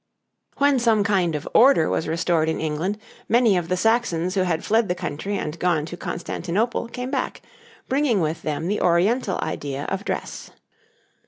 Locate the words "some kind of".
0.79-1.47